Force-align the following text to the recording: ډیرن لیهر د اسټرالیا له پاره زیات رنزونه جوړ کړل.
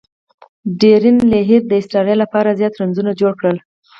ډیرن 0.81 1.17
لیهر 1.31 1.61
د 1.67 1.71
اسټرالیا 1.81 2.15
له 2.19 2.27
پاره 2.33 2.57
زیات 2.59 2.73
رنزونه 2.81 3.11
جوړ 3.21 3.33
کړل. 3.39 3.57